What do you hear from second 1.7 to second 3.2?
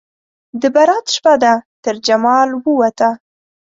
ترجمال ووته